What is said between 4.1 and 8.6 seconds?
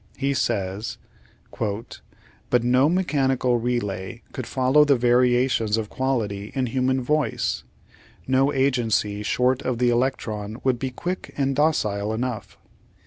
could follow the variations of quality in human voice; no